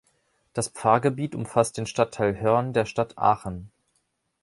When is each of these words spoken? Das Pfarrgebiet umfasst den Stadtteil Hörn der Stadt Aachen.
Das 0.53 0.67
Pfarrgebiet 0.69 1.35
umfasst 1.35 1.77
den 1.77 1.85
Stadtteil 1.85 2.35
Hörn 2.41 2.73
der 2.73 2.85
Stadt 2.85 3.19
Aachen. 3.19 3.69